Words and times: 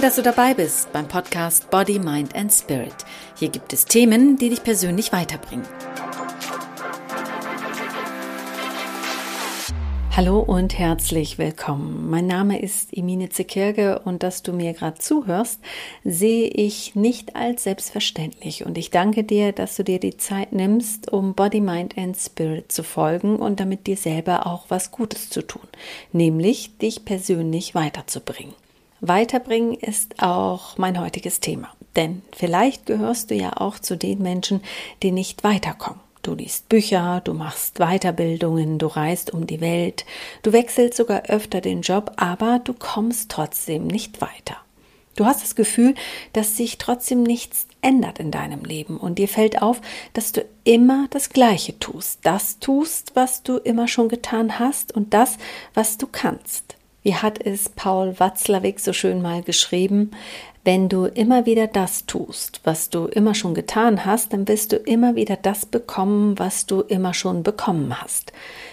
Toll, 0.00 0.06
dass 0.06 0.16
du 0.16 0.22
dabei 0.22 0.54
bist 0.54 0.90
beim 0.94 1.06
Podcast 1.06 1.68
Body, 1.68 1.98
Mind 1.98 2.34
and 2.34 2.50
Spirit. 2.50 2.94
Hier 3.36 3.50
gibt 3.50 3.74
es 3.74 3.84
Themen, 3.84 4.38
die 4.38 4.48
dich 4.48 4.62
persönlich 4.62 5.12
weiterbringen. 5.12 5.66
Hallo 10.16 10.38
und 10.38 10.78
herzlich 10.78 11.36
willkommen. 11.36 12.08
Mein 12.08 12.26
Name 12.26 12.62
ist 12.62 12.96
Emine 12.96 13.28
Zekirge 13.28 13.98
und 13.98 14.22
dass 14.22 14.42
du 14.42 14.54
mir 14.54 14.72
gerade 14.72 14.96
zuhörst, 14.98 15.60
sehe 16.02 16.48
ich 16.48 16.94
nicht 16.94 17.36
als 17.36 17.64
selbstverständlich. 17.64 18.64
Und 18.64 18.78
ich 18.78 18.90
danke 18.90 19.22
dir, 19.22 19.52
dass 19.52 19.76
du 19.76 19.84
dir 19.84 20.00
die 20.00 20.16
Zeit 20.16 20.52
nimmst, 20.52 21.12
um 21.12 21.34
Body, 21.34 21.60
Mind 21.60 21.98
and 21.98 22.16
Spirit 22.16 22.72
zu 22.72 22.84
folgen 22.84 23.36
und 23.36 23.60
damit 23.60 23.86
dir 23.86 23.98
selber 23.98 24.46
auch 24.46 24.64
was 24.68 24.92
Gutes 24.92 25.28
zu 25.28 25.42
tun, 25.42 25.68
nämlich 26.10 26.78
dich 26.78 27.04
persönlich 27.04 27.74
weiterzubringen. 27.74 28.54
Weiterbringen 29.00 29.74
ist 29.74 30.22
auch 30.22 30.76
mein 30.76 31.00
heutiges 31.00 31.40
Thema. 31.40 31.68
Denn 31.96 32.22
vielleicht 32.32 32.86
gehörst 32.86 33.30
du 33.30 33.34
ja 33.34 33.56
auch 33.56 33.78
zu 33.78 33.96
den 33.96 34.22
Menschen, 34.22 34.62
die 35.02 35.10
nicht 35.10 35.42
weiterkommen. 35.42 36.00
Du 36.22 36.34
liest 36.34 36.68
Bücher, 36.68 37.22
du 37.24 37.32
machst 37.32 37.78
Weiterbildungen, 37.78 38.78
du 38.78 38.86
reist 38.88 39.32
um 39.32 39.46
die 39.46 39.62
Welt, 39.62 40.04
du 40.42 40.52
wechselst 40.52 40.98
sogar 40.98 41.24
öfter 41.24 41.62
den 41.62 41.80
Job, 41.80 42.12
aber 42.16 42.58
du 42.58 42.74
kommst 42.74 43.30
trotzdem 43.30 43.86
nicht 43.86 44.20
weiter. 44.20 44.58
Du 45.16 45.24
hast 45.24 45.42
das 45.42 45.54
Gefühl, 45.54 45.94
dass 46.34 46.56
sich 46.58 46.76
trotzdem 46.76 47.22
nichts 47.22 47.66
ändert 47.80 48.18
in 48.18 48.30
deinem 48.30 48.64
Leben 48.64 48.98
und 48.98 49.18
dir 49.18 49.28
fällt 49.28 49.62
auf, 49.62 49.80
dass 50.12 50.32
du 50.32 50.44
immer 50.64 51.08
das 51.10 51.30
Gleiche 51.30 51.78
tust, 51.78 52.20
das 52.22 52.58
tust, 52.58 53.12
was 53.16 53.42
du 53.42 53.56
immer 53.56 53.88
schon 53.88 54.08
getan 54.08 54.58
hast 54.58 54.92
und 54.92 55.14
das, 55.14 55.38
was 55.72 55.96
du 55.96 56.06
kannst. 56.06 56.76
Wie 57.02 57.14
hat 57.14 57.40
es 57.44 57.70
Paul 57.70 58.18
Watzlawick 58.20 58.78
so 58.78 58.92
schön 58.92 59.22
mal 59.22 59.42
geschrieben? 59.42 60.10
Wenn 60.64 60.90
du 60.90 61.06
immer 61.06 61.46
wieder 61.46 61.66
das 61.66 62.04
tust, 62.04 62.60
was 62.64 62.90
du 62.90 63.06
immer 63.06 63.34
schon 63.34 63.54
getan 63.54 64.04
hast, 64.04 64.34
dann 64.34 64.46
wirst 64.46 64.72
du 64.72 64.76
immer 64.76 65.14
wieder 65.14 65.36
das 65.36 65.64
bekommen, 65.64 66.38
was 66.38 66.66
du 66.66 66.82
immer 66.82 67.14
schon 67.14 67.42
bekommen 67.42 67.98
hast. 67.98 68.32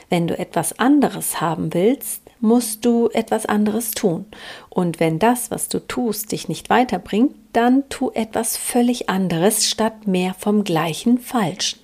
Wenn 0.09 0.28
du 0.28 0.38
etwas 0.38 0.78
anderes 0.78 1.39
haben 1.39 1.73
willst, 1.73 2.22
musst 2.42 2.83
du 2.83 3.09
etwas 3.14 3.45
anderes 3.45 3.92
tun. 3.92 4.25
Und 4.70 5.00
wenn 5.00 5.20
das, 5.20 5.50
was 5.50 5.70
du 5.70 5.80
tust, 5.80 6.33
dich 6.33 6.50
nicht 6.50 6.70
weiterbringt, 6.70 7.33
dann 7.53 7.88
tu 7.88 8.11
etwas 8.14 8.58
völlig 8.58 9.09
anderes 9.09 9.66
statt 9.66 10.05
mehr 10.05 10.36
vom 10.38 10.66
gleichen 10.66 11.17
Falschen. 11.17 11.80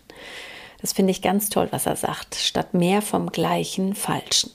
Das 0.81 0.91
finde 0.91 1.11
ich 1.11 1.21
ganz 1.21 1.49
toll, 1.49 1.69
was 1.71 1.85
er 1.85 1.95
sagt, 1.95 2.35
statt 2.35 2.73
mehr 2.73 3.01
vom 3.01 3.31
gleichen 3.31 3.95
Falschen. 3.95 4.51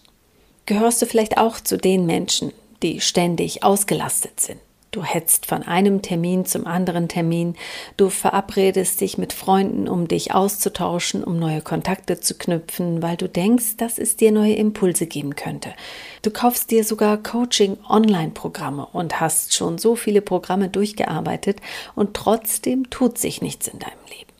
Gehörst 0.68 1.00
du 1.00 1.06
vielleicht 1.06 1.38
auch 1.38 1.60
zu 1.60 1.78
den 1.78 2.04
Menschen, 2.04 2.52
die 2.82 3.00
ständig 3.00 3.62
ausgelastet 3.62 4.38
sind? 4.38 4.60
Du 4.90 5.02
hetzt 5.02 5.46
von 5.46 5.62
einem 5.62 6.02
Termin 6.02 6.44
zum 6.44 6.66
anderen 6.66 7.08
Termin, 7.08 7.56
du 7.96 8.10
verabredest 8.10 9.00
dich 9.00 9.16
mit 9.16 9.32
Freunden, 9.32 9.88
um 9.88 10.08
dich 10.08 10.34
auszutauschen, 10.34 11.24
um 11.24 11.38
neue 11.38 11.62
Kontakte 11.62 12.20
zu 12.20 12.34
knüpfen, 12.34 13.00
weil 13.00 13.16
du 13.16 13.30
denkst, 13.30 13.78
dass 13.78 13.98
es 13.98 14.16
dir 14.16 14.30
neue 14.30 14.56
Impulse 14.56 15.06
geben 15.06 15.36
könnte. 15.36 15.72
Du 16.20 16.30
kaufst 16.30 16.70
dir 16.70 16.84
sogar 16.84 17.16
Coaching-Online-Programme 17.16 18.88
und 18.92 19.20
hast 19.20 19.54
schon 19.54 19.78
so 19.78 19.96
viele 19.96 20.20
Programme 20.20 20.68
durchgearbeitet 20.68 21.62
und 21.94 22.12
trotzdem 22.12 22.90
tut 22.90 23.16
sich 23.16 23.40
nichts 23.40 23.68
in 23.68 23.78
deinem 23.78 24.04
Leben. 24.10 24.32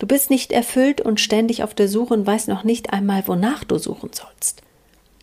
Du 0.00 0.08
bist 0.08 0.30
nicht 0.30 0.50
erfüllt 0.50 1.00
und 1.00 1.20
ständig 1.20 1.62
auf 1.62 1.74
der 1.74 1.86
Suche 1.86 2.14
und 2.14 2.26
weißt 2.26 2.48
noch 2.48 2.64
nicht 2.64 2.92
einmal, 2.92 3.22
wonach 3.28 3.62
du 3.62 3.78
suchen 3.78 4.10
sollst. 4.12 4.62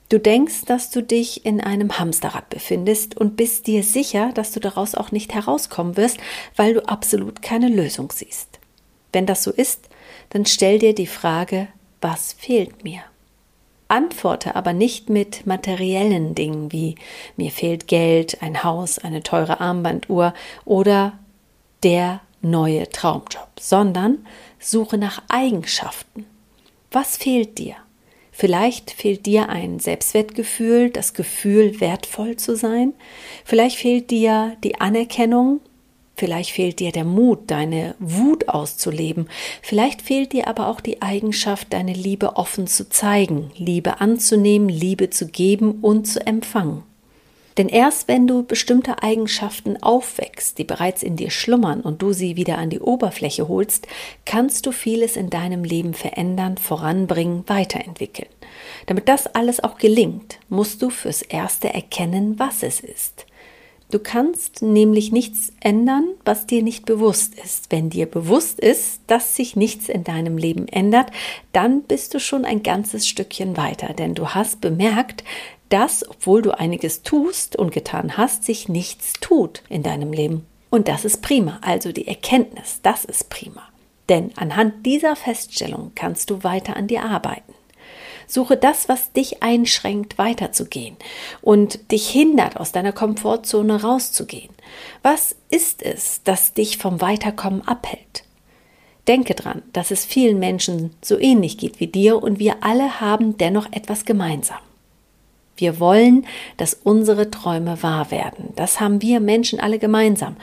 Du 0.10 0.20
denkst, 0.20 0.64
dass 0.66 0.90
du 0.90 1.04
dich 1.04 1.46
in 1.46 1.60
einem 1.60 2.00
Hamsterrad 2.00 2.50
befindest 2.50 3.18
und 3.18 3.36
bist 3.36 3.68
dir 3.68 3.84
sicher, 3.84 4.32
dass 4.34 4.54
du 4.54 4.62
daraus 4.62 4.96
auch 4.96 5.12
nicht 5.12 5.34
herauskommen 5.34 5.98
wirst, 5.98 6.18
weil 6.56 6.74
du 6.74 6.88
absolut 6.88 7.42
keine 7.42 7.68
Lösung 7.68 8.12
siehst. 8.14 8.60
Wenn 9.12 9.26
das 9.26 9.44
so 9.44 9.52
ist, 9.52 9.90
dann 10.30 10.46
stell 10.46 10.80
dir 10.80 10.96
die 10.96 11.08
Frage, 11.08 11.68
was 12.00 12.34
fehlt 12.34 12.86
mir? 12.86 13.02
Antworte 13.90 14.56
aber 14.56 14.74
nicht 14.74 15.10
mit 15.10 15.46
materiellen 15.46 16.36
Dingen 16.36 16.72
wie 16.72 16.96
mir 17.36 17.52
fehlt 17.52 17.88
Geld, 17.88 18.42
ein 18.42 18.64
Haus, 18.64 19.00
eine 19.00 19.24
teure 19.24 19.60
Armbanduhr 19.60 20.34
oder 20.66 21.18
der 21.84 22.22
neue 22.42 22.90
Traumjob, 22.90 23.50
sondern 23.60 24.26
suche 24.60 24.98
nach 24.98 25.22
Eigenschaften. 25.30 26.26
Was 26.92 27.18
fehlt 27.18 27.58
dir? 27.58 27.76
Vielleicht 28.40 28.92
fehlt 28.92 29.26
dir 29.26 29.50
ein 29.50 29.80
Selbstwertgefühl, 29.80 30.92
das 30.92 31.16
Gefühl, 31.16 31.82
wertvoll 31.82 32.36
zu 32.36 32.56
sein. 32.56 32.94
Vielleicht 33.44 33.78
fehlt 33.78 34.12
dir 34.12 34.56
die 34.64 34.80
Anerkennung. 34.80 35.60
Vielleicht 36.16 36.52
fehlt 36.52 36.80
dir 36.80 36.92
der 36.92 37.04
Mut, 37.04 37.50
deine 37.50 37.96
Wut 37.98 38.48
auszuleben. 38.48 39.28
Vielleicht 39.64 40.04
fehlt 40.04 40.34
dir 40.34 40.48
aber 40.48 40.68
auch 40.68 40.82
die 40.82 41.02
Eigenschaft, 41.02 41.74
deine 41.74 41.94
Liebe 41.94 42.36
offen 42.36 42.68
zu 42.68 42.88
zeigen, 42.88 43.50
Liebe 43.56 44.02
anzunehmen, 44.02 44.70
Liebe 44.70 45.10
zu 45.10 45.30
geben 45.30 45.80
und 45.82 46.06
zu 46.06 46.24
empfangen. 46.28 46.84
Denn 47.58 47.70
erst 47.70 48.08
wenn 48.08 48.28
du 48.28 48.44
bestimmte 48.44 49.02
Eigenschaften 49.02 49.82
aufwächst, 49.82 50.60
die 50.60 50.64
bereits 50.64 51.02
in 51.02 51.16
dir 51.16 51.32
schlummern 51.32 51.82
und 51.82 52.02
du 52.02 52.14
sie 52.14 52.36
wieder 52.36 52.60
an 52.60 52.70
die 52.70 52.80
Oberfläche 52.80 53.48
holst, 53.48 53.88
kannst 54.26 54.66
du 54.66 54.72
vieles 54.72 55.16
in 55.16 55.30
deinem 55.30 55.64
Leben 55.64 55.96
verändern, 55.96 56.58
voranbringen, 56.58 57.44
weiterentwickeln. 57.48 58.30
Damit 58.86 59.10
das 59.10 59.28
alles 59.28 59.64
auch 59.64 59.78
gelingt, 59.78 60.40
musst 60.50 60.82
du 60.82 60.90
fürs 60.90 61.24
Erste 61.24 61.74
erkennen, 61.74 62.38
was 62.38 62.62
es 62.62 62.80
ist. 62.80 63.26
Du 63.90 64.00
kannst 64.00 64.62
nämlich 64.62 65.14
nichts 65.14 65.54
ändern, 65.62 66.10
was 66.26 66.46
dir 66.46 66.62
nicht 66.62 66.86
bewusst 66.86 67.36
ist. 67.36 67.72
Wenn 67.72 67.90
dir 67.90 68.06
bewusst 68.06 68.60
ist, 68.60 69.00
dass 69.08 69.38
sich 69.38 69.56
nichts 69.56 69.88
in 69.88 70.04
deinem 70.04 70.38
Leben 70.38 70.68
ändert, 70.68 71.10
dann 71.54 71.84
bist 71.84 72.14
du 72.14 72.20
schon 72.20 72.44
ein 72.44 72.64
ganzes 72.64 73.08
Stückchen 73.08 73.56
weiter, 73.56 73.94
denn 73.94 74.14
du 74.14 74.30
hast 74.30 74.60
bemerkt, 74.60 75.24
dass, 75.70 76.08
obwohl 76.08 76.42
du 76.42 76.52
einiges 76.52 77.04
tust 77.04 77.56
und 77.56 77.72
getan 77.72 78.18
hast, 78.18 78.44
sich 78.44 78.70
nichts 78.70 79.14
tut 79.20 79.64
in 79.70 79.84
deinem 79.84 80.14
Leben. 80.14 80.46
Und 80.70 80.88
das 80.88 81.06
ist 81.06 81.22
prima, 81.22 81.60
also 81.62 81.92
die 81.92 82.08
Erkenntnis, 82.08 82.80
das 82.84 83.06
ist 83.06 83.30
prima. 83.30 83.64
Denn 84.10 84.32
anhand 84.36 84.86
dieser 84.86 85.16
Feststellung 85.16 85.92
kannst 85.96 86.30
du 86.30 86.44
weiter 86.44 86.76
an 86.78 86.88
dir 86.88 87.04
arbeiten. 87.04 87.54
Suche 88.26 88.58
das, 88.58 88.90
was 88.90 89.14
dich 89.14 89.42
einschränkt, 89.42 90.18
weiterzugehen 90.18 90.98
und 91.42 91.92
dich 91.92 92.10
hindert, 92.10 92.58
aus 92.58 92.74
deiner 92.74 92.92
Komfortzone 92.92 93.82
rauszugehen. 93.82 94.50
Was 95.02 95.36
ist 95.50 95.82
es, 95.82 96.22
das 96.26 96.54
dich 96.54 96.78
vom 96.78 97.00
Weiterkommen 97.00 97.66
abhält? 97.66 98.26
Denke 99.08 99.34
dran, 99.34 99.64
dass 99.72 99.92
es 99.92 100.04
vielen 100.04 100.40
Menschen 100.40 100.94
so 101.02 101.18
ähnlich 101.18 101.58
geht 101.58 101.80
wie 101.80 101.88
dir 101.88 102.22
und 102.22 102.40
wir 102.40 102.58
alle 102.62 103.00
haben 103.00 103.38
dennoch 103.38 103.72
etwas 103.72 104.04
gemeinsam. 104.04 104.60
Wir 105.58 105.80
wollen, 105.80 106.26
dass 106.56 106.76
unsere 106.76 107.30
Träume 107.30 107.84
wahr 107.84 108.12
werden. 108.12 108.54
Das 108.56 108.80
haben 108.80 109.02
wir 109.02 109.20
Menschen 109.20 109.60
alle 109.60 109.80
gemeinsam. 109.80 110.38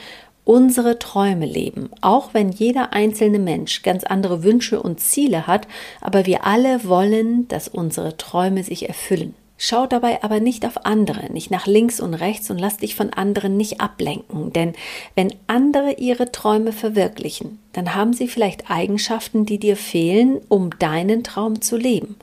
Unsere 0.45 0.99
Träume 0.99 1.47
leben, 1.47 1.89
auch 2.03 2.35
wenn 2.35 2.51
jeder 2.51 2.93
einzelne 2.93 3.39
Mensch 3.39 3.83
ganz 3.83 4.05
andere 4.05 4.43
Wünsche 4.43 4.83
und 4.83 5.01
Ziele 5.01 5.47
hat, 5.47 5.67
aber 6.03 6.27
wir 6.27 6.45
alle 6.45 6.85
wollen, 6.85 7.49
dass 7.49 7.69
unsere 7.69 8.19
Träume 8.19 8.63
sich 8.63 8.87
erfüllen. 8.87 9.35
Schau 9.57 9.87
dabei 9.87 10.23
aber 10.23 10.41
nicht 10.41 10.67
auf 10.67 10.85
andere, 10.85 11.33
nicht 11.33 11.51
nach 11.51 11.67
links 11.67 12.01
und 12.01 12.13
rechts 12.13 12.51
und 12.51 12.59
lass 12.59 12.77
dich 12.79 12.97
von 12.97 13.13
anderen 13.13 13.57
nicht 13.57 13.81
ablenken, 13.81 14.53
denn 14.53 14.75
wenn 15.15 15.33
andere 15.47 15.93
ihre 15.93 16.33
Träume 16.33 16.73
verwirklichen, 16.73 17.61
dann 17.73 17.95
haben 17.95 18.13
sie 18.13 18.27
vielleicht 18.27 18.71
Eigenschaften, 18.71 19.47
die 19.47 19.59
dir 19.59 19.77
fehlen, 19.77 20.41
um 20.49 20.71
deinen 20.79 21.23
Traum 21.23 21.63
zu 21.63 21.77
leben. 21.77 22.17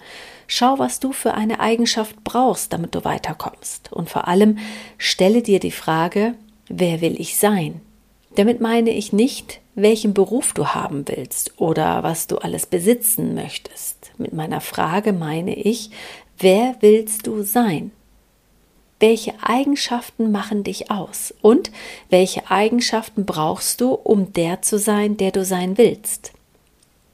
Schau, 0.53 0.79
was 0.79 0.99
du 0.99 1.13
für 1.13 1.33
eine 1.33 1.61
Eigenschaft 1.61 2.25
brauchst, 2.25 2.73
damit 2.73 2.93
du 2.93 3.05
weiterkommst. 3.05 3.89
Und 3.93 4.09
vor 4.09 4.27
allem 4.27 4.57
stelle 4.97 5.41
dir 5.41 5.61
die 5.61 5.71
Frage, 5.71 6.33
wer 6.67 6.99
will 6.99 7.15
ich 7.21 7.37
sein? 7.37 7.79
Damit 8.35 8.59
meine 8.59 8.89
ich 8.89 9.13
nicht, 9.13 9.61
welchen 9.75 10.13
Beruf 10.13 10.51
du 10.51 10.67
haben 10.67 11.07
willst 11.07 11.57
oder 11.57 12.03
was 12.03 12.27
du 12.27 12.39
alles 12.39 12.65
besitzen 12.65 13.33
möchtest. 13.33 14.11
Mit 14.17 14.33
meiner 14.33 14.59
Frage 14.59 15.13
meine 15.13 15.55
ich, 15.55 15.89
wer 16.37 16.75
willst 16.81 17.27
du 17.27 17.43
sein? 17.43 17.91
Welche 18.99 19.33
Eigenschaften 19.41 20.33
machen 20.33 20.65
dich 20.65 20.91
aus? 20.91 21.33
Und 21.41 21.71
welche 22.09 22.51
Eigenschaften 22.51 23.25
brauchst 23.25 23.79
du, 23.79 23.93
um 23.93 24.33
der 24.33 24.61
zu 24.61 24.79
sein, 24.79 25.15
der 25.15 25.31
du 25.31 25.45
sein 25.45 25.77
willst? 25.77 26.33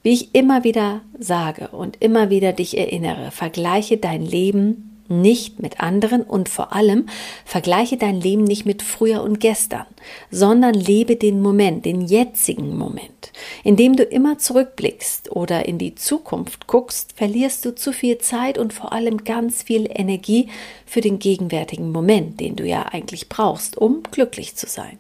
Wie 0.08 0.14
ich 0.14 0.34
immer 0.34 0.64
wieder 0.64 1.02
sage 1.20 1.68
und 1.68 1.98
immer 2.00 2.30
wieder 2.30 2.54
dich 2.54 2.78
erinnere, 2.78 3.30
vergleiche 3.32 3.98
dein 3.98 4.22
Leben 4.22 5.04
nicht 5.10 5.60
mit 5.60 5.82
anderen 5.82 6.22
und 6.22 6.48
vor 6.48 6.72
allem 6.72 7.08
vergleiche 7.44 7.98
dein 7.98 8.22
Leben 8.22 8.46
nicht 8.46 8.66
mit 8.66 8.84
früher 8.84 9.22
und 9.22 9.42
gestern, 9.42 9.86
sondern 10.32 10.76
lebe 10.76 11.18
den 11.18 11.42
Moment, 11.42 11.84
den 11.84 12.00
jetzigen 12.00 12.78
Moment. 12.78 13.34
Indem 13.66 13.98
du 13.98 14.04
immer 14.04 14.38
zurückblickst 14.38 15.34
oder 15.34 15.66
in 15.66 15.78
die 15.78 15.96
Zukunft 15.96 16.68
guckst, 16.68 17.12
verlierst 17.18 17.66
du 17.66 17.76
zu 17.76 17.92
viel 17.92 18.18
Zeit 18.18 18.58
und 18.58 18.72
vor 18.72 18.94
allem 18.94 19.26
ganz 19.26 19.62
viel 19.62 19.90
Energie 19.94 20.48
für 20.86 21.02
den 21.02 21.20
gegenwärtigen 21.20 21.92
Moment, 21.92 22.40
den 22.40 22.56
du 22.56 22.66
ja 22.66 22.84
eigentlich 22.84 23.28
brauchst, 23.28 23.78
um 23.78 24.04
glücklich 24.10 24.56
zu 24.56 24.68
sein. 24.68 25.00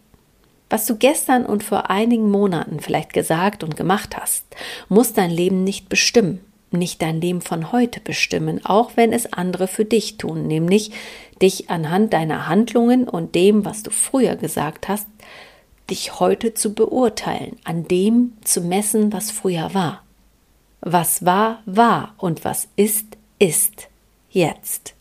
Was 0.69 0.85
du 0.85 0.97
gestern 0.97 1.45
und 1.45 1.63
vor 1.63 1.89
einigen 1.89 2.29
Monaten 2.29 2.79
vielleicht 2.79 3.13
gesagt 3.13 3.63
und 3.63 3.77
gemacht 3.77 4.17
hast, 4.17 4.45
muss 4.89 5.13
dein 5.13 5.31
Leben 5.31 5.63
nicht 5.63 5.87
bestimmen, 5.87 6.41
nicht 6.71 7.01
dein 7.01 7.21
Leben 7.21 7.41
von 7.41 7.71
heute 7.71 8.01
bestimmen, 8.01 8.65
auch 8.65 8.91
wenn 8.95 9.13
es 9.13 9.31
andere 9.31 9.67
für 9.67 9.85
dich 9.85 10.17
tun, 10.17 10.47
nämlich 10.47 10.91
dich 11.41 11.69
anhand 11.69 12.11
deiner 12.13 12.47
Handlungen 12.47 13.07
und 13.07 13.35
dem, 13.35 13.63
was 13.63 13.83
du 13.83 13.91
früher 13.91 14.35
gesagt 14.35 14.89
hast, 14.89 15.07
dich 15.89 16.19
heute 16.19 16.53
zu 16.53 16.73
beurteilen, 16.73 17.55
an 17.63 17.87
dem 17.87 18.33
zu 18.43 18.59
messen, 18.61 19.13
was 19.13 19.31
früher 19.31 19.73
war. 19.73 20.03
Was 20.81 21.25
war, 21.25 21.61
war 21.65 22.13
und 22.17 22.43
was 22.43 22.67
ist, 22.75 23.05
ist. 23.39 23.87
Jetzt. 24.29 24.96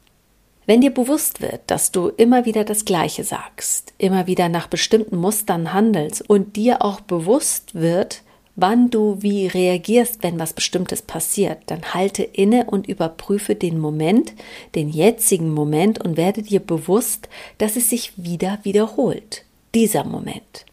Wenn 0.67 0.81
dir 0.81 0.93
bewusst 0.93 1.41
wird, 1.41 1.63
dass 1.69 1.93
du 1.93 2.09
immer 2.09 2.45
wieder 2.45 2.65
das 2.65 2.85
Gleiche 2.85 3.23
sagst, 3.23 3.95
immer 3.99 4.27
wieder 4.27 4.49
nach 4.49 4.67
bestimmten 4.67 5.17
Mustern 5.17 5.73
handelst 5.73 6.29
und 6.29 6.57
dir 6.57 6.83
auch 6.83 7.01
bewusst 7.01 7.77
wird, 7.77 8.23
wann 8.57 8.91
du 8.91 9.23
wie 9.23 9.47
reagierst, 9.47 10.25
wenn 10.25 10.41
was 10.41 10.55
Bestimmtes 10.55 11.03
passiert, 11.03 11.59
dann 11.67 11.95
halte 11.95 12.25
inne 12.25 12.65
und 12.65 12.89
überprüfe 12.89 13.55
den 13.55 13.79
Moment, 13.79 14.33
den 14.75 14.89
jetzigen 14.89 15.55
Moment 15.55 16.03
und 16.03 16.17
werde 16.17 16.43
dir 16.43 16.61
bewusst, 16.61 17.29
dass 17.59 17.77
es 17.77 17.91
sich 17.91 18.13
wieder 18.17 18.59
wiederholt. 18.65 19.45
Dieser 19.75 20.05
Moment. 20.05 20.67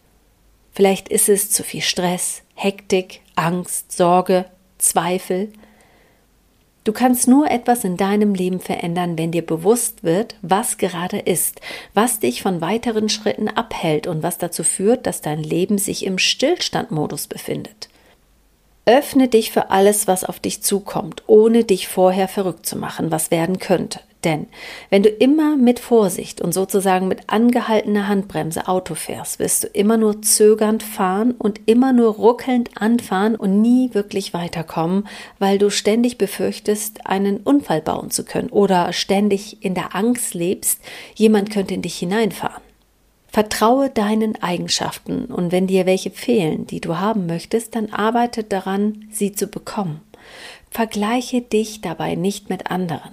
Vielleicht 0.72 1.10
ist 1.10 1.30
es 1.30 1.52
zu 1.52 1.62
viel 1.64 1.82
Stress, 1.82 2.42
Hektik, 2.56 3.22
Angst, 3.36 3.92
Sorge, 3.92 4.46
Zweifel. 4.80 5.54
Du 6.84 6.92
kannst 6.92 7.30
nur 7.30 7.50
etwas 7.50 7.86
in 7.86 7.96
deinem 7.96 8.36
Leben 8.36 8.60
verändern, 8.60 9.18
wenn 9.18 9.32
dir 9.32 9.46
bewusst 9.46 10.04
wird, 10.04 10.36
was 10.42 10.78
gerade 10.78 11.20
ist, 11.20 11.62
was 11.94 12.20
dich 12.20 12.42
von 12.42 12.60
weiteren 12.60 13.08
Schritten 13.08 13.48
abhält 13.48 14.06
und 14.06 14.22
was 14.22 14.38
dazu 14.38 14.64
führt, 14.64 15.08
dass 15.08 15.22
dein 15.22 15.42
Leben 15.42 15.78
sich 15.78 16.06
im 16.06 16.18
Stillstandmodus 16.18 17.28
befindet. 17.28 17.88
Öffne 18.86 19.30
dich 19.30 19.52
für 19.52 19.72
alles, 19.72 20.08
was 20.08 20.26
auf 20.26 20.42
dich 20.42 20.62
zukommt, 20.62 21.24
ohne 21.28 21.64
dich 21.64 21.88
vorher 21.88 22.28
verrückt 22.28 22.66
zu 22.66 22.78
machen, 22.78 23.12
was 23.12 23.32
werden 23.32 23.60
könnte. 23.60 24.02
Denn 24.24 24.48
wenn 24.90 25.04
du 25.04 25.10
immer 25.10 25.58
mit 25.58 25.80
Vorsicht 25.80 26.42
und 26.42 26.54
sozusagen 26.54 27.08
mit 27.08 27.22
angehaltener 27.28 28.08
Handbremse 28.08 28.68
Auto 28.68 28.96
fährst, 28.96 29.40
wirst 29.40 29.64
du 29.64 29.68
immer 29.68 29.98
nur 29.98 30.22
zögernd 30.22 30.84
fahren 30.84 31.32
und 31.32 31.62
immer 31.66 31.92
nur 31.94 32.14
ruckelnd 32.14 32.72
anfahren 32.82 33.36
und 33.36 33.62
nie 33.62 33.94
wirklich 33.94 34.34
weiterkommen, 34.34 35.08
weil 35.40 35.58
du 35.58 35.70
ständig 35.70 36.18
befürchtest, 36.18 37.06
einen 37.06 37.38
Unfall 37.38 37.82
bauen 37.82 38.12
zu 38.12 38.24
können 38.24 38.50
oder 38.50 38.94
ständig 38.94 39.64
in 39.64 39.74
der 39.74 39.96
Angst 39.96 40.34
lebst, 40.34 40.80
jemand 41.16 41.52
könnte 41.52 41.74
in 41.74 41.82
dich 41.82 41.98
hineinfahren. 41.98 42.62
Vertraue 43.28 43.90
deinen 43.90 44.42
Eigenschaften 44.44 45.26
und 45.26 45.52
wenn 45.52 45.66
dir 45.66 45.88
welche 45.88 46.12
fehlen, 46.12 46.68
die 46.68 46.80
du 46.80 46.98
haben 47.00 47.26
möchtest, 47.26 47.76
dann 47.76 47.92
arbeite 47.92 48.44
daran, 48.44 49.08
sie 49.10 49.32
zu 49.32 49.48
bekommen. 49.48 50.02
Vergleiche 50.70 51.42
dich 51.42 51.82
dabei 51.82 52.16
nicht 52.16 52.50
mit 52.50 52.72
anderen. 52.72 53.12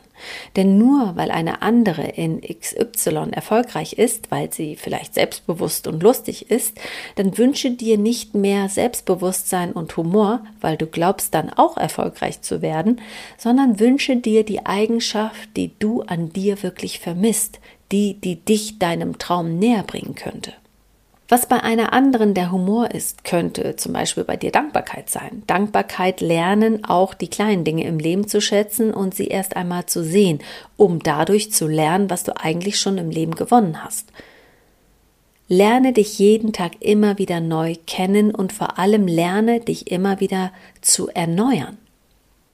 Denn 0.56 0.78
nur 0.78 1.16
weil 1.16 1.30
eine 1.30 1.62
andere 1.62 2.02
in 2.02 2.40
XY 2.40 3.30
erfolgreich 3.32 3.94
ist, 3.94 4.30
weil 4.30 4.52
sie 4.52 4.76
vielleicht 4.76 5.14
selbstbewusst 5.14 5.86
und 5.86 6.02
lustig 6.02 6.50
ist, 6.50 6.78
dann 7.16 7.36
wünsche 7.38 7.70
dir 7.70 7.98
nicht 7.98 8.34
mehr 8.34 8.68
Selbstbewusstsein 8.68 9.72
und 9.72 9.96
Humor, 9.96 10.44
weil 10.60 10.76
du 10.76 10.86
glaubst 10.86 11.34
dann 11.34 11.50
auch 11.50 11.76
erfolgreich 11.76 12.42
zu 12.42 12.62
werden, 12.62 13.00
sondern 13.36 13.80
wünsche 13.80 14.16
dir 14.16 14.44
die 14.44 14.64
Eigenschaft, 14.64 15.50
die 15.56 15.72
du 15.78 16.02
an 16.02 16.32
dir 16.32 16.62
wirklich 16.62 16.98
vermisst, 16.98 17.60
die, 17.92 18.14
die 18.14 18.36
dich 18.36 18.78
deinem 18.78 19.18
Traum 19.18 19.58
näher 19.58 19.82
bringen 19.82 20.14
könnte. 20.14 20.52
Was 21.30 21.46
bei 21.46 21.62
einer 21.62 21.92
anderen 21.92 22.34
der 22.34 22.50
Humor 22.50 22.90
ist, 22.90 23.22
könnte 23.22 23.76
zum 23.76 23.92
Beispiel 23.92 24.24
bei 24.24 24.36
dir 24.36 24.50
Dankbarkeit 24.50 25.08
sein. 25.08 25.44
Dankbarkeit 25.46 26.20
lernen, 26.20 26.84
auch 26.84 27.14
die 27.14 27.28
kleinen 27.28 27.62
Dinge 27.62 27.84
im 27.84 28.00
Leben 28.00 28.26
zu 28.26 28.40
schätzen 28.40 28.92
und 28.92 29.14
sie 29.14 29.28
erst 29.28 29.54
einmal 29.54 29.86
zu 29.86 30.02
sehen, 30.02 30.40
um 30.76 30.98
dadurch 30.98 31.52
zu 31.52 31.68
lernen, 31.68 32.10
was 32.10 32.24
du 32.24 32.36
eigentlich 32.36 32.80
schon 32.80 32.98
im 32.98 33.10
Leben 33.10 33.36
gewonnen 33.36 33.84
hast. 33.84 34.08
Lerne 35.46 35.92
dich 35.92 36.18
jeden 36.18 36.52
Tag 36.52 36.72
immer 36.80 37.16
wieder 37.18 37.38
neu 37.38 37.76
kennen 37.86 38.34
und 38.34 38.52
vor 38.52 38.80
allem 38.80 39.06
lerne 39.06 39.60
dich 39.60 39.88
immer 39.92 40.18
wieder 40.18 40.50
zu 40.80 41.10
erneuern. 41.10 41.78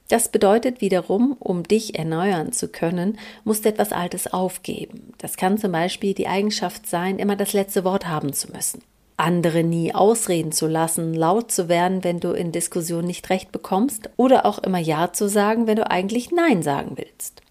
Das 0.07 0.29
bedeutet 0.29 0.79
wiederum, 0.79 1.35
um 1.39 1.63
dich 1.63 1.99
erneuern 1.99 2.53
zu 2.53 2.69
können, 2.69 3.17
musst 3.43 3.65
du 3.65 3.69
etwas 3.69 3.91
Altes 3.91 4.31
aufgeben. 4.31 5.13
Das 5.17 5.35
kann 5.35 5.57
zum 5.57 5.73
Beispiel 5.73 6.13
die 6.13 6.27
Eigenschaft 6.27 6.87
sein, 6.87 7.19
immer 7.19 7.35
das 7.35 7.53
letzte 7.53 7.83
Wort 7.83 8.07
haben 8.07 8.31
zu 8.31 8.51
müssen. 8.51 8.81
Andere 9.17 9.63
nie 9.63 9.93
ausreden 9.93 10.51
zu 10.51 10.67
lassen, 10.67 11.13
laut 11.13 11.51
zu 11.51 11.67
werden, 11.67 12.03
wenn 12.03 12.19
du 12.19 12.31
in 12.31 12.51
Diskussionen 12.51 13.07
nicht 13.07 13.29
recht 13.29 13.51
bekommst, 13.51 14.09
oder 14.15 14.45
auch 14.45 14.59
immer 14.59 14.77
Ja 14.77 15.11
zu 15.11 15.27
sagen, 15.27 15.67
wenn 15.67 15.75
du 15.75 15.89
eigentlich 15.89 16.31
Nein 16.31 16.61
sagen 16.61 16.93
willst. 16.95 17.41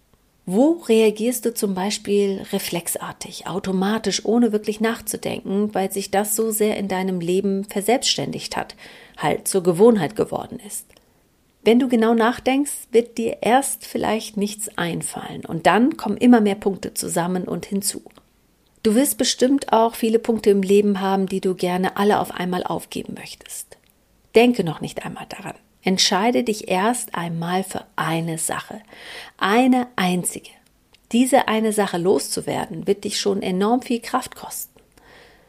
Wo 0.45 0.81
reagierst 0.87 1.45
du 1.45 1.53
zum 1.53 1.75
Beispiel 1.75 2.41
reflexartig, 2.53 3.47
automatisch, 3.47 4.23
ohne 4.23 4.53
wirklich 4.53 4.79
nachzudenken, 4.79 5.75
weil 5.75 5.91
sich 5.91 6.09
das 6.09 6.37
so 6.37 6.51
sehr 6.51 6.77
in 6.77 6.87
deinem 6.87 7.19
Leben 7.19 7.65
verselbstständigt 7.65 8.55
hat, 8.55 8.75
halt 9.17 9.49
zur 9.49 9.61
Gewohnheit 9.61 10.15
geworden 10.15 10.61
ist? 10.65 10.85
Wenn 11.63 11.79
du 11.79 11.89
genau 11.89 12.13
nachdenkst, 12.13 12.87
wird 12.91 13.17
dir 13.17 13.37
erst 13.41 13.85
vielleicht 13.85 14.37
nichts 14.37 14.77
einfallen 14.77 15.45
und 15.45 15.65
dann 15.65 15.97
kommen 15.97 16.17
immer 16.17 16.39
mehr 16.41 16.55
Punkte 16.55 16.93
zusammen 16.93 17.43
und 17.43 17.65
hinzu. 17.65 18.03
Du 18.83 18.95
wirst 18.95 19.17
bestimmt 19.17 19.73
auch 19.73 19.95
viele 19.95 20.19
Punkte 20.19 20.49
im 20.49 20.61
Leben 20.61 21.01
haben, 21.01 21.25
die 21.27 21.41
du 21.41 21.55
gerne 21.55 21.97
alle 21.97 22.19
auf 22.19 22.31
einmal 22.31 22.63
aufgeben 22.63 23.15
möchtest. 23.15 23.77
Denke 24.33 24.63
noch 24.63 24.81
nicht 24.81 25.03
einmal 25.03 25.25
daran. 25.27 25.55
Entscheide 25.81 26.43
dich 26.43 26.69
erst 26.69 27.15
einmal 27.15 27.63
für 27.63 27.85
eine 27.95 28.37
Sache. 28.37 28.81
Eine 29.37 29.87
einzige. 29.95 30.51
Diese 31.11 31.47
eine 31.47 31.73
Sache 31.73 31.97
loszuwerden, 31.97 32.87
wird 32.87 33.03
dich 33.03 33.19
schon 33.19 33.41
enorm 33.41 33.81
viel 33.81 34.01
Kraft 34.01 34.35
kosten. 34.35 34.79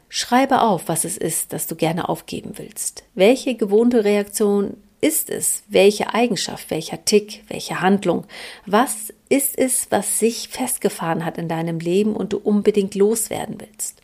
Schreibe 0.09 0.63
auf, 0.63 0.89
was 0.89 1.05
es 1.05 1.17
ist, 1.17 1.53
das 1.53 1.67
du 1.67 1.77
gerne 1.77 2.09
aufgeben 2.09 2.53
willst. 2.57 3.05
Welche 3.15 3.57
gewohnte 3.57 4.05
Reaktion 4.05 4.77
ist 5.01 5.31
es? 5.31 5.63
Welche 5.69 6.13
Eigenschaft, 6.15 6.71
welcher 6.71 7.05
Tick, 7.05 7.45
welche 7.49 7.81
Handlung? 7.81 8.27
Was 8.67 9.13
ist 9.29 9.59
es, 9.59 9.87
was 9.91 10.19
sich 10.19 10.49
festgefahren 10.49 11.25
hat 11.25 11.39
in 11.39 11.49
deinem 11.49 11.79
Leben 11.79 12.15
und 12.17 12.33
du 12.33 12.39
unbedingt 12.39 12.95
loswerden 12.95 13.61
willst? 13.61 14.03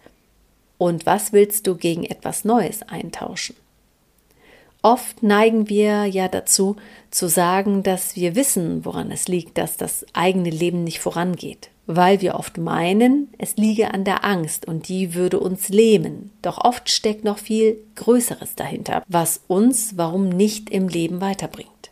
Und 0.79 1.07
was 1.07 1.33
willst 1.33 1.67
du 1.67 1.77
gegen 1.77 2.05
etwas 2.05 2.45
Neues 2.45 2.83
eintauschen? 2.83 3.57
Oft 4.85 5.23
neigen 5.23 5.69
wir 5.69 6.05
ja 6.05 6.29
dazu, 6.29 6.77
zu 7.11 7.27
sagen, 7.27 7.83
dass 7.83 8.17
wir 8.17 8.37
wissen, 8.37 8.85
woran 8.85 9.11
es 9.11 9.29
liegt, 9.29 9.59
dass 9.59 9.77
das 9.77 10.05
eigene 10.13 10.51
Leben 10.51 10.85
nicht 10.85 11.01
vorangeht 11.01 11.71
weil 11.87 12.21
wir 12.21 12.35
oft 12.37 12.57
meinen, 12.57 13.29
es 13.39 13.57
liege 13.57 13.93
an 13.93 14.05
der 14.05 14.25
Angst 14.25 14.67
und 14.67 14.89
die 14.89 15.15
würde 15.15 15.39
uns 15.39 15.69
lähmen. 15.69 16.31
Doch 16.43 16.59
oft 16.59 16.89
steckt 16.89 17.25
noch 17.25 17.39
viel 17.39 17.79
Größeres 17.97 18.55
dahinter, 18.55 19.03
was 19.09 19.43
uns 19.49 19.97
warum 19.97 20.29
nicht 20.29 20.71
im 20.71 20.89
Leben 20.89 21.21
weiterbringt. 21.21 21.91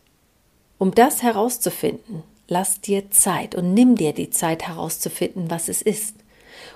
Um 0.79 0.95
das 0.95 1.23
herauszufinden, 1.23 2.23
lass 2.49 2.81
dir 2.81 3.11
Zeit 3.11 3.55
und 3.55 3.75
nimm 3.75 3.97
dir 3.97 4.13
die 4.13 4.31
Zeit 4.31 4.67
herauszufinden, 4.67 5.51
was 5.51 5.69
es 5.69 5.83
ist. 5.83 6.17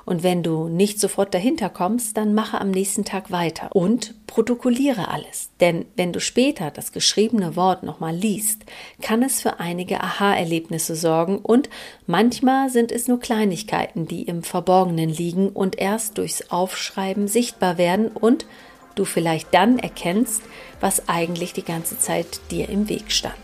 Und 0.07 0.23
wenn 0.23 0.45
du 0.45 0.69
nicht 0.69 1.01
sofort 1.01 1.35
dahinter 1.35 1.69
kommst, 1.69 2.17
dann 2.17 2.33
mache 2.33 2.61
am 2.61 2.71
nächsten 2.71 3.05
Tag 3.05 3.33
weiter 3.33 3.71
und 3.75 4.15
protokolliere 4.29 5.09
alles. 5.09 5.51
Denn 5.61 5.85
wenn 5.97 6.13
du 6.13 6.21
später 6.21 6.71
das 6.71 6.93
geschriebene 6.93 7.57
Wort 7.57 7.83
nochmal 7.83 8.15
liest, 8.15 8.65
kann 9.03 9.25
es 9.25 9.43
für 9.43 9.59
einige 9.59 10.01
Aha-Erlebnisse 10.01 10.95
sorgen 10.95 11.39
und 11.39 11.69
manchmal 12.07 12.71
sind 12.71 12.93
es 12.93 13.09
nur 13.09 13.19
Kleinigkeiten, 13.19 14.07
die 14.07 14.23
im 14.23 14.45
Verborgenen 14.45 15.11
liegen 15.11 15.49
und 15.49 15.77
erst 15.77 16.19
durchs 16.19 16.53
Aufschreiben 16.53 17.27
sichtbar 17.27 17.77
werden 17.77 18.07
und 18.09 18.47
du 18.95 19.05
vielleicht 19.05 19.53
dann 19.53 19.79
erkennst, 19.81 20.41
was 20.81 21.09
eigentlich 21.09 21.53
die 21.53 21.65
ganze 21.65 21.99
Zeit 21.99 22.41
dir 22.53 22.69
im 22.69 22.89
Weg 22.89 23.11
stand. 23.11 23.35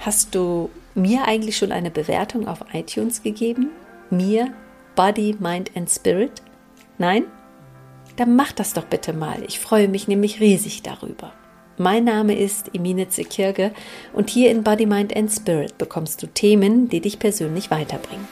Hast 0.00 0.34
du 0.34 0.70
mir 0.96 1.26
eigentlich 1.26 1.56
schon 1.56 1.70
eine 1.70 1.90
Bewertung 1.92 2.48
auf 2.48 2.64
iTunes 2.72 3.22
gegeben? 3.22 3.70
Mir 4.10 4.52
Body, 5.00 5.34
Mind 5.40 5.70
and 5.74 5.88
Spirit? 5.88 6.42
Nein? 6.98 7.24
Dann 8.16 8.36
mach 8.36 8.52
das 8.52 8.74
doch 8.74 8.84
bitte 8.84 9.14
mal. 9.14 9.42
Ich 9.48 9.58
freue 9.58 9.88
mich 9.88 10.08
nämlich 10.08 10.40
riesig 10.40 10.82
darüber. 10.82 11.32
Mein 11.78 12.04
Name 12.04 12.38
ist 12.38 12.74
Emine 12.74 13.08
Zekirge 13.08 13.72
und 14.12 14.28
hier 14.28 14.50
in 14.50 14.62
Body, 14.62 14.84
Mind 14.84 15.16
and 15.16 15.32
Spirit 15.32 15.78
bekommst 15.78 16.22
du 16.22 16.26
Themen, 16.26 16.90
die 16.90 17.00
dich 17.00 17.18
persönlich 17.18 17.70
weiterbringen. 17.70 18.28